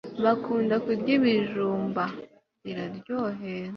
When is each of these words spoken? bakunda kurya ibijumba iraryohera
bakunda 0.23 0.75
kurya 0.85 1.11
ibijumba 1.17 2.03
iraryohera 2.71 3.69